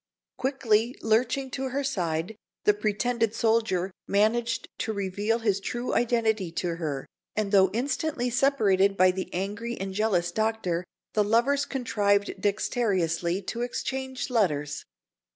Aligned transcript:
Quickly 0.37 0.95
lurching 1.03 1.51
to 1.51 1.65
her 1.69 1.83
side, 1.83 2.35
the 2.63 2.73
pretended 2.73 3.35
soldier 3.35 3.91
managed 4.07 4.67
to 4.79 4.91
reveal 4.93 5.37
his 5.37 5.59
true 5.59 5.93
identity 5.93 6.51
to 6.53 6.77
her; 6.77 7.05
and 7.35 7.51
though 7.51 7.69
instantly 7.69 8.31
separated 8.31 8.97
by 8.97 9.11
the 9.11 9.31
angry 9.31 9.77
and 9.79 9.93
jealous 9.93 10.31
Doctor, 10.31 10.83
the 11.13 11.23
lovers 11.23 11.65
contrived 11.67 12.41
dexterously 12.41 13.43
to 13.43 13.61
exchange 13.61 14.31
letters. 14.31 14.83